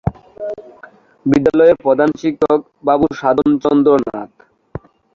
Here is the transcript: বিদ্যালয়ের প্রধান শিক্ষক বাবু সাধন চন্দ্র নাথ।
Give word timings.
বিদ্যালয়ের 1.25 1.77
প্রধান 1.83 2.09
শিক্ষক 2.21 2.59
বাবু 2.87 3.05
সাধন 3.19 3.49
চন্দ্র 3.63 3.91
নাথ। 4.05 4.31